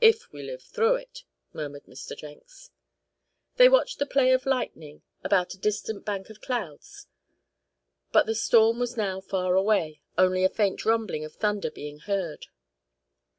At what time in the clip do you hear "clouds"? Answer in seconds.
6.40-7.06